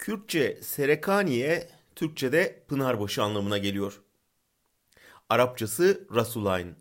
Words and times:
Kürtçe 0.00 0.58
Serekaniye, 0.62 1.68
Türkçe'de 1.96 2.64
Pınarbaşı 2.68 3.22
anlamına 3.22 3.58
geliyor. 3.58 4.02
Arapçası 5.28 6.08
Rasulayn. 6.14 6.76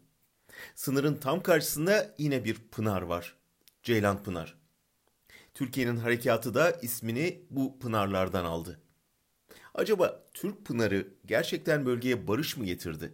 Sınırın 0.75 1.15
tam 1.15 1.43
karşısında 1.43 2.15
yine 2.17 2.45
bir 2.45 2.55
pınar 2.55 3.01
var. 3.01 3.35
Ceylan 3.83 4.23
Pınar. 4.23 4.57
Türkiye'nin 5.53 5.97
harekatı 5.97 6.53
da 6.53 6.71
ismini 6.71 7.41
bu 7.49 7.79
pınarlardan 7.79 8.45
aldı. 8.45 8.79
Acaba 9.73 10.23
Türk 10.33 10.65
Pınarı 10.65 11.07
gerçekten 11.25 11.85
bölgeye 11.85 12.27
barış 12.27 12.57
mı 12.57 12.65
getirdi? 12.65 13.13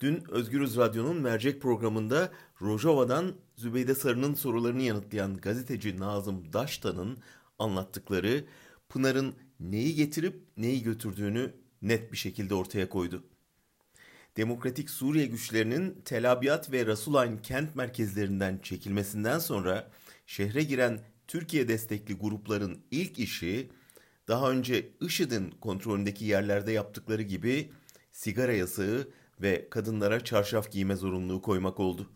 Dün 0.00 0.24
Özgürüz 0.30 0.76
Radyo'nun 0.76 1.16
mercek 1.16 1.62
programında 1.62 2.32
Rojava'dan 2.62 3.34
Zübeyde 3.56 3.94
Sarı'nın 3.94 4.34
sorularını 4.34 4.82
yanıtlayan 4.82 5.36
gazeteci 5.36 6.00
Nazım 6.00 6.52
Daştan'ın 6.52 7.18
anlattıkları 7.62 8.44
Pınar'ın 8.88 9.34
neyi 9.60 9.94
getirip 9.94 10.42
neyi 10.56 10.82
götürdüğünü 10.82 11.54
net 11.82 12.12
bir 12.12 12.16
şekilde 12.16 12.54
ortaya 12.54 12.88
koydu. 12.88 13.24
Demokratik 14.36 14.90
Suriye 14.90 15.26
güçlerinin 15.26 16.02
Tel 16.04 16.32
Abyad 16.32 16.72
ve 16.72 16.86
Rasulayn 16.86 17.42
kent 17.42 17.76
merkezlerinden 17.76 18.58
çekilmesinden 18.62 19.38
sonra 19.38 19.90
şehre 20.26 20.62
giren 20.62 21.00
Türkiye 21.28 21.68
destekli 21.68 22.14
grupların 22.14 22.78
ilk 22.90 23.18
işi 23.18 23.70
daha 24.28 24.50
önce 24.50 24.88
IŞİD'in 25.00 25.50
kontrolündeki 25.50 26.24
yerlerde 26.24 26.72
yaptıkları 26.72 27.22
gibi 27.22 27.72
sigara 28.12 28.52
yasağı 28.52 29.08
ve 29.42 29.68
kadınlara 29.70 30.24
çarşaf 30.24 30.72
giyme 30.72 30.96
zorunluluğu 30.96 31.42
koymak 31.42 31.80
oldu. 31.80 32.10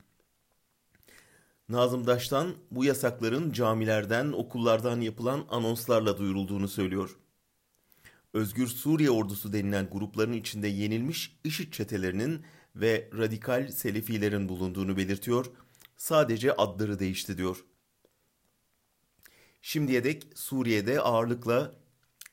Nazım 1.68 2.06
Daş'tan 2.06 2.54
bu 2.70 2.84
yasakların 2.84 3.52
camilerden, 3.52 4.32
okullardan 4.32 5.00
yapılan 5.00 5.44
anonslarla 5.50 6.18
duyurulduğunu 6.18 6.68
söylüyor. 6.68 7.16
Özgür 8.34 8.66
Suriye 8.66 9.10
Ordusu 9.10 9.52
denilen 9.52 9.88
grupların 9.92 10.32
içinde 10.32 10.68
yenilmiş 10.68 11.38
IŞİD 11.44 11.72
çetelerinin 11.72 12.42
ve 12.76 13.10
radikal 13.18 13.68
Selefilerin 13.68 14.48
bulunduğunu 14.48 14.96
belirtiyor. 14.96 15.46
Sadece 15.96 16.52
adları 16.52 16.98
değişti 16.98 17.38
diyor. 17.38 17.64
Şimdiye 19.62 20.04
dek 20.04 20.26
Suriye'de 20.34 21.00
ağırlıkla 21.00 21.72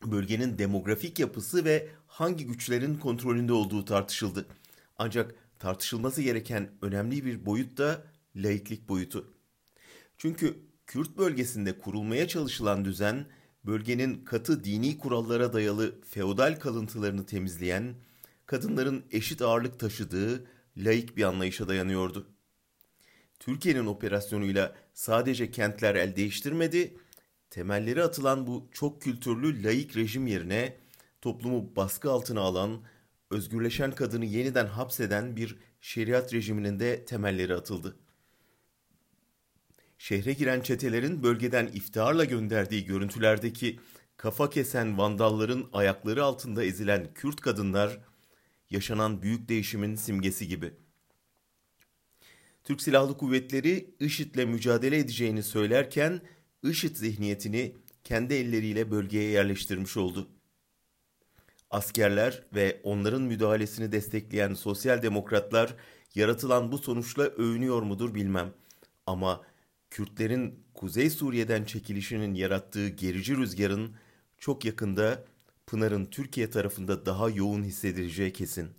bölgenin 0.06 0.58
demografik 0.58 1.20
yapısı 1.20 1.66
ve 1.66 1.90
hangi 2.08 2.46
güçlerin 2.46 2.96
kontrolünde 2.96 3.54
olduğu 3.54 3.86
tartışıldı. 3.86 4.46
Ancak 4.98 5.36
tartışılması 5.60 6.22
gereken 6.22 6.72
önemli 6.82 7.26
bir 7.26 7.46
boyut 7.46 7.78
da 7.78 8.13
laiklik 8.36 8.90
boyutu. 8.90 9.34
Çünkü 10.18 10.74
Kürt 10.88 11.18
bölgesinde 11.18 11.78
kurulmaya 11.80 12.28
çalışılan 12.28 12.86
düzen 12.86 13.26
bölgenin 13.66 14.26
katı 14.26 14.64
dini 14.64 14.98
kurallara 14.98 15.54
dayalı 15.54 16.02
feodal 16.02 16.60
kalıntılarını 16.60 17.26
temizleyen, 17.26 17.96
kadınların 18.46 19.06
eşit 19.12 19.42
ağırlık 19.42 19.80
taşıdığı 19.80 20.46
laik 20.78 21.18
bir 21.18 21.24
anlayışa 21.24 21.68
dayanıyordu. 21.68 22.28
Türkiye'nin 23.40 23.86
operasyonuyla 23.86 24.76
sadece 24.94 25.52
kentler 25.52 25.96
el 25.96 26.16
değiştirmedi, 26.16 26.98
temelleri 27.50 28.04
atılan 28.04 28.48
bu 28.48 28.68
çok 28.72 29.02
kültürlü 29.02 29.64
laik 29.64 29.98
rejim 29.98 30.28
yerine 30.28 30.78
toplumu 31.22 31.76
baskı 31.76 32.12
altına 32.12 32.42
alan, 32.42 32.82
özgürleşen 33.32 33.92
kadını 33.92 34.26
yeniden 34.26 34.66
hapseden 34.66 35.36
bir 35.36 35.58
şeriat 35.82 36.34
rejiminin 36.34 36.80
de 36.80 37.06
temelleri 37.06 37.56
atıldı. 37.56 37.96
Şehre 40.04 40.34
giren 40.34 40.62
çetelerin 40.62 41.24
bölgeden 41.24 41.68
iftiharla 41.68 42.26
gönderdiği 42.26 42.86
görüntülerdeki 42.86 43.80
kafa 44.18 44.50
kesen 44.50 44.98
vandalların 44.98 45.70
ayakları 45.74 46.24
altında 46.24 46.64
ezilen 46.64 47.14
Kürt 47.14 47.42
kadınlar 47.42 48.00
yaşanan 48.70 49.22
büyük 49.22 49.50
değişimin 49.50 49.96
simgesi 49.96 50.48
gibi. 50.48 50.74
Türk 52.64 52.82
Silahlı 52.82 53.18
Kuvvetleri 53.18 53.96
IŞİD'le 54.00 54.46
mücadele 54.48 54.98
edeceğini 54.98 55.44
söylerken 55.44 56.22
IŞİD 56.64 56.96
zihniyetini 56.96 57.76
kendi 58.04 58.34
elleriyle 58.34 58.92
bölgeye 58.92 59.30
yerleştirmiş 59.30 59.98
oldu. 59.98 60.30
Askerler 61.70 62.44
ve 62.56 62.82
onların 62.84 63.22
müdahalesini 63.22 63.92
destekleyen 63.92 64.54
sosyal 64.54 65.02
demokratlar 65.02 65.76
yaratılan 66.16 66.72
bu 66.72 66.78
sonuçla 66.78 67.24
övünüyor 67.24 67.82
mudur 67.82 68.16
bilmem. 68.16 68.54
Ama 69.06 69.53
Kürtlerin 69.94 70.60
Kuzey 70.74 71.10
Suriye'den 71.10 71.64
çekilişinin 71.64 72.34
yarattığı 72.34 72.88
gerici 72.88 73.38
rüzgarın 73.38 73.96
çok 74.38 74.66
yakında 74.66 75.26
Pınar'ın 75.68 76.06
Türkiye 76.06 76.50
tarafında 76.50 77.06
daha 77.06 77.30
yoğun 77.30 77.64
hissedileceği 77.64 78.34
kesin. 78.34 78.70